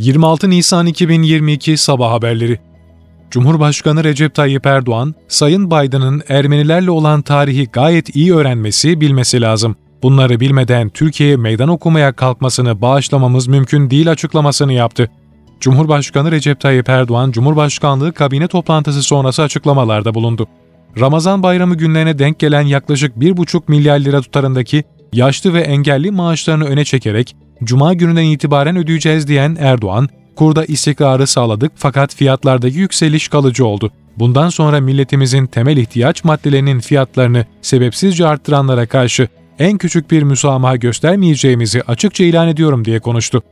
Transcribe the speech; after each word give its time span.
26 0.00 0.50
Nisan 0.50 0.86
2022 0.86 1.76
Sabah 1.76 2.10
Haberleri 2.10 2.58
Cumhurbaşkanı 3.30 4.04
Recep 4.04 4.34
Tayyip 4.34 4.66
Erdoğan, 4.66 5.14
Sayın 5.28 5.70
Biden'ın 5.70 6.22
Ermenilerle 6.28 6.90
olan 6.90 7.22
tarihi 7.22 7.66
gayet 7.66 8.16
iyi 8.16 8.34
öğrenmesi, 8.34 9.00
bilmesi 9.00 9.40
lazım. 9.40 9.76
Bunları 10.02 10.40
bilmeden 10.40 10.88
Türkiye'ye 10.88 11.36
meydan 11.36 11.68
okumaya 11.68 12.12
kalkmasını 12.12 12.80
bağışlamamız 12.80 13.46
mümkün 13.46 13.90
değil 13.90 14.10
açıklamasını 14.10 14.72
yaptı. 14.72 15.10
Cumhurbaşkanı 15.60 16.32
Recep 16.32 16.60
Tayyip 16.60 16.88
Erdoğan, 16.88 17.30
Cumhurbaşkanlığı 17.30 18.12
kabine 18.12 18.48
toplantısı 18.48 19.02
sonrası 19.02 19.42
açıklamalarda 19.42 20.14
bulundu. 20.14 20.46
Ramazan 21.00 21.42
bayramı 21.42 21.74
günlerine 21.74 22.18
denk 22.18 22.38
gelen 22.38 22.66
yaklaşık 22.66 23.16
1,5 23.16 23.62
milyar 23.68 23.98
lira 23.98 24.20
tutarındaki 24.20 24.84
yaşlı 25.12 25.54
ve 25.54 25.60
engelli 25.60 26.10
maaşlarını 26.10 26.64
öne 26.64 26.84
çekerek 26.84 27.36
Cuma 27.64 27.94
gününden 27.94 28.24
itibaren 28.24 28.76
ödeyeceğiz 28.76 29.28
diyen 29.28 29.56
Erdoğan, 29.60 30.08
kurda 30.36 30.64
istikrarı 30.64 31.26
sağladık 31.26 31.72
fakat 31.76 32.14
fiyatlardaki 32.14 32.78
yükseliş 32.78 33.28
kalıcı 33.28 33.66
oldu. 33.66 33.90
Bundan 34.16 34.48
sonra 34.48 34.80
milletimizin 34.80 35.46
temel 35.46 35.76
ihtiyaç 35.76 36.24
maddelerinin 36.24 36.80
fiyatlarını 36.80 37.44
sebepsizce 37.62 38.26
arttıranlara 38.26 38.86
karşı 38.86 39.28
en 39.58 39.78
küçük 39.78 40.10
bir 40.10 40.22
müsamaha 40.22 40.76
göstermeyeceğimizi 40.76 41.82
açıkça 41.82 42.24
ilan 42.24 42.48
ediyorum 42.48 42.84
diye 42.84 43.00
konuştu. 43.00 43.42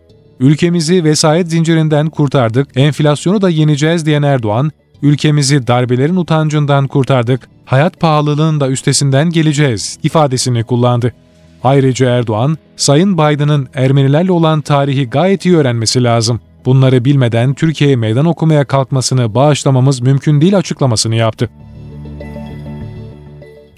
Ülkemizi 0.41 1.05
vesayet 1.05 1.51
zincirinden 1.51 2.11
kurtardık, 2.11 2.69
enflasyonu 2.77 3.43
da 3.43 3.51
yeneceğiz 3.51 4.07
diyen 4.07 4.23
Erdoğan, 4.23 4.73
ülkemizi 5.03 5.67
darbelerin 5.67 6.17
utancından 6.17 6.87
kurtardık, 6.87 7.49
hayat 7.65 8.01
pahalılığının 8.01 8.61
da 8.61 8.69
üstesinden 8.69 9.31
geleceğiz 9.31 9.99
ifadesini 10.03 10.65
kullandı. 10.65 11.13
Ayrıca 11.65 12.11
Erdoğan, 12.11 12.59
Sayın 12.77 13.19
Biden'ın 13.19 13.69
Ermenilerle 13.75 14.33
olan 14.33 14.61
tarihi 14.61 15.11
gayet 15.11 15.47
iyi 15.47 15.57
öğrenmesi 15.57 16.05
lazım. 16.05 16.41
Bunları 16.65 17.05
bilmeden 17.05 17.55
Türkiye'ye 17.55 17.97
meydan 17.97 18.27
okumaya 18.27 18.65
kalkmasını 18.65 19.35
bağışlamamız 19.35 20.01
mümkün 20.01 20.41
değil 20.41 20.57
açıklamasını 20.57 21.15
yaptı. 21.15 21.51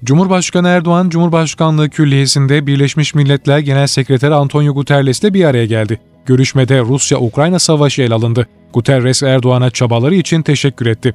Cumhurbaşkanı 0.05 0.69
Erdoğan, 0.69 1.09
Cumhurbaşkanlığı 1.09 1.91
Külliyesi'nde 1.91 2.67
Birleşmiş 2.67 3.15
Milletler 3.15 3.59
Genel 3.59 3.87
Sekreteri 3.87 4.35
Antonio 4.35 4.75
Guterres 4.75 5.21
ile 5.21 5.35
bir 5.35 5.45
araya 5.45 5.67
geldi. 5.67 6.01
Görüşmede 6.27 6.81
Rusya-Ukrayna 6.81 7.59
savaşı 7.59 8.03
ele 8.03 8.15
alındı. 8.15 8.47
Guterres 8.73 9.23
Erdoğan'a 9.23 9.71
çabaları 9.71 10.15
için 10.15 10.43
teşekkür 10.43 10.87
etti. 10.87 11.15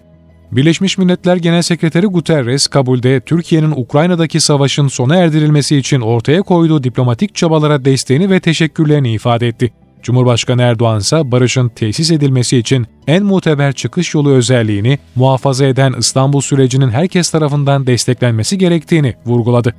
Birleşmiş 0.52 0.98
Milletler 0.98 1.36
Genel 1.36 1.62
Sekreteri 1.62 2.06
Guterres, 2.06 2.68
Kabul'de 2.68 3.20
Türkiye'nin 3.20 3.72
Ukrayna'daki 3.72 4.40
savaşın 4.40 4.88
sona 4.88 5.16
erdirilmesi 5.16 5.78
için 5.78 6.02
ortaya 6.02 6.42
koyduğu 6.42 6.84
diplomatik 6.84 7.36
çabalara 7.36 7.86
desteğini 7.86 8.30
ve 8.30 8.40
teşekkürlerini 8.40 9.14
ifade 9.14 9.48
etti. 9.48 9.74
Cumhurbaşkanı 10.04 10.62
Erdoğan 10.62 11.00
ise 11.00 11.32
barışın 11.32 11.70
tesis 11.70 12.12
edilmesi 12.12 12.58
için 12.58 12.88
en 13.08 13.24
muteber 13.24 13.74
çıkış 13.74 14.14
yolu 14.14 14.32
özelliğini 14.32 15.00
muhafaza 15.16 15.66
eden 15.66 15.94
İstanbul 16.00 16.42
sürecinin 16.42 16.90
herkes 16.90 17.30
tarafından 17.30 17.88
desteklenmesi 17.88 18.58
gerektiğini 18.58 19.16
vurguladı. 19.26 19.76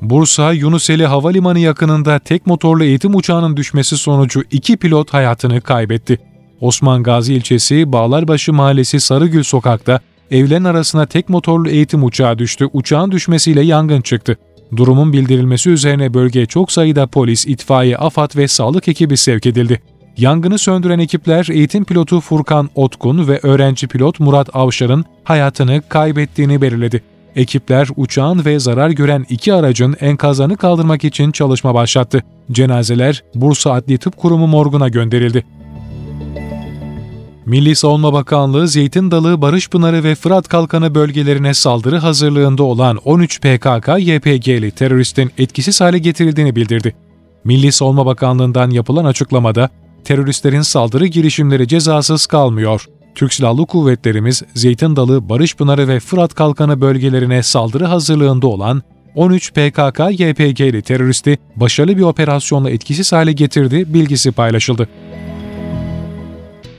Bursa 0.00 0.52
Yunuseli 0.52 1.06
Havalimanı 1.06 1.58
yakınında 1.58 2.18
tek 2.18 2.46
motorlu 2.46 2.84
eğitim 2.84 3.14
uçağının 3.14 3.56
düşmesi 3.56 3.96
sonucu 3.96 4.42
iki 4.50 4.76
pilot 4.76 5.14
hayatını 5.14 5.60
kaybetti. 5.60 6.18
Osman 6.60 7.02
Gazi 7.02 7.34
ilçesi 7.34 7.92
Bağlarbaşı 7.92 8.52
Mahallesi 8.52 9.00
Sarıgül 9.00 9.42
Sokak'ta 9.42 10.00
evlerin 10.30 10.64
arasına 10.64 11.06
tek 11.06 11.28
motorlu 11.28 11.68
eğitim 11.68 12.04
uçağı 12.04 12.38
düştü. 12.38 12.68
Uçağın 12.72 13.10
düşmesiyle 13.10 13.60
yangın 13.60 14.00
çıktı. 14.00 14.36
Durumun 14.76 15.12
bildirilmesi 15.12 15.70
üzerine 15.70 16.14
bölgeye 16.14 16.46
çok 16.46 16.72
sayıda 16.72 17.06
polis, 17.06 17.46
itfaiye, 17.46 17.96
AFAD 17.96 18.36
ve 18.36 18.48
sağlık 18.48 18.88
ekibi 18.88 19.16
sevk 19.16 19.46
edildi. 19.46 19.80
Yangını 20.16 20.58
söndüren 20.58 20.98
ekipler 20.98 21.48
eğitim 21.52 21.84
pilotu 21.84 22.20
Furkan 22.20 22.70
Otkun 22.74 23.28
ve 23.28 23.40
öğrenci 23.42 23.88
pilot 23.88 24.20
Murat 24.20 24.56
Avşar'ın 24.56 25.04
hayatını 25.24 25.82
kaybettiğini 25.88 26.62
belirledi. 26.62 27.02
Ekipler 27.36 27.88
uçağın 27.96 28.44
ve 28.44 28.58
zarar 28.58 28.90
gören 28.90 29.26
iki 29.28 29.54
aracın 29.54 29.96
enkazlarını 30.00 30.56
kaldırmak 30.56 31.04
için 31.04 31.30
çalışma 31.32 31.74
başlattı. 31.74 32.22
Cenazeler 32.52 33.22
Bursa 33.34 33.72
Adli 33.72 33.98
Tıp 33.98 34.16
Kurumu 34.16 34.46
morguna 34.46 34.88
gönderildi. 34.88 35.44
Milli 37.50 37.76
Savunma 37.76 38.12
Bakanlığı 38.12 38.68
Zeytin 38.68 39.10
Dalı, 39.10 39.42
Barış 39.42 39.70
Pınarı 39.70 40.04
ve 40.04 40.14
Fırat 40.14 40.48
Kalkanı 40.48 40.94
bölgelerine 40.94 41.54
saldırı 41.54 41.98
hazırlığında 41.98 42.62
olan 42.62 42.96
13 42.96 43.38
PKK-YPG'li 43.38 44.70
teröristin 44.70 45.30
etkisiz 45.38 45.80
hale 45.80 45.98
getirildiğini 45.98 46.56
bildirdi. 46.56 46.94
Milli 47.44 47.72
Savunma 47.72 48.06
Bakanlığı'ndan 48.06 48.70
yapılan 48.70 49.04
açıklamada, 49.04 49.68
teröristlerin 50.04 50.62
saldırı 50.62 51.06
girişimleri 51.06 51.68
cezasız 51.68 52.26
kalmıyor. 52.26 52.86
Türk 53.14 53.34
Silahlı 53.34 53.66
Kuvvetlerimiz 53.66 54.42
Zeytin 54.54 54.96
Dalı, 54.96 55.28
Barış 55.28 55.56
Pınarı 55.56 55.88
ve 55.88 56.00
Fırat 56.00 56.34
Kalkanı 56.34 56.80
bölgelerine 56.80 57.42
saldırı 57.42 57.84
hazırlığında 57.84 58.46
olan 58.46 58.82
13 59.14 59.50
PKK-YPG'li 59.50 60.82
teröristi 60.82 61.38
başarılı 61.56 61.96
bir 61.96 62.02
operasyonla 62.02 62.70
etkisiz 62.70 63.12
hale 63.12 63.32
getirdi 63.32 63.94
bilgisi 63.94 64.32
paylaşıldı. 64.32 64.88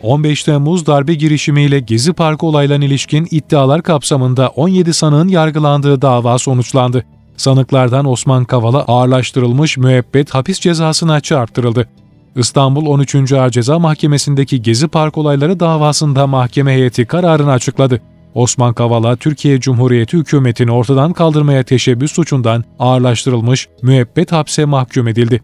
15 0.03 0.43
Temmuz 0.43 0.85
darbe 0.85 1.13
girişimiyle 1.13 1.79
Gezi 1.79 2.13
Parkı 2.13 2.45
olaylarına 2.45 2.85
ilişkin 2.85 3.27
iddialar 3.31 3.83
kapsamında 3.83 4.49
17 4.49 4.93
sanığın 4.93 5.27
yargılandığı 5.27 6.01
dava 6.01 6.37
sonuçlandı. 6.37 7.05
Sanıklardan 7.37 8.05
Osman 8.05 8.45
Kavala 8.45 8.81
ağırlaştırılmış 8.81 9.77
müebbet 9.77 10.29
hapis 10.29 10.59
cezasına 10.59 11.19
çarptırıldı. 11.19 11.87
İstanbul 12.35 12.85
13. 12.85 13.33
Ağır 13.33 13.49
Ceza 13.49 13.79
Mahkemesi'ndeki 13.79 14.61
Gezi 14.61 14.87
Park 14.87 15.17
olayları 15.17 15.59
davasında 15.59 16.27
mahkeme 16.27 16.73
heyeti 16.73 17.05
kararını 17.05 17.51
açıkladı. 17.51 18.01
Osman 18.33 18.73
Kavala, 18.73 19.15
Türkiye 19.15 19.59
Cumhuriyeti 19.59 20.17
hükümetini 20.17 20.71
ortadan 20.71 21.13
kaldırmaya 21.13 21.63
teşebbüs 21.63 22.11
suçundan 22.11 22.63
ağırlaştırılmış 22.79 23.67
müebbet 23.81 24.31
hapse 24.31 24.65
mahkum 24.65 25.07
edildi. 25.07 25.41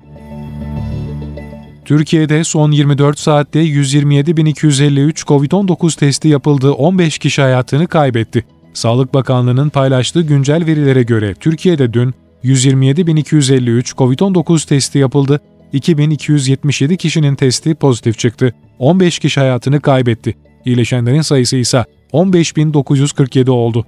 Türkiye'de 1.87 2.43
son 2.43 2.71
24 2.71 3.19
saatte 3.19 3.59
127.253 3.59 5.25
COVID-19 5.25 5.99
testi 5.99 6.27
yapıldığı 6.27 6.71
15 6.71 7.17
kişi 7.17 7.41
hayatını 7.41 7.87
kaybetti. 7.87 8.45
Sağlık 8.73 9.13
Bakanlığı'nın 9.13 9.69
paylaştığı 9.69 10.21
güncel 10.21 10.65
verilere 10.65 11.03
göre 11.03 11.33
Türkiye'de 11.33 11.93
dün 11.93 12.13
127.253 12.43 13.95
COVID-19 13.95 14.67
testi 14.67 14.99
yapıldı, 14.99 15.39
2277 15.73 16.97
kişinin 16.97 17.35
testi 17.35 17.75
pozitif 17.75 18.19
çıktı, 18.19 18.53
15 18.79 19.19
kişi 19.19 19.39
hayatını 19.39 19.81
kaybetti. 19.81 20.37
İyileşenlerin 20.65 21.21
sayısı 21.21 21.57
ise 21.57 21.85
15.947 22.13 23.49
oldu. 23.49 23.85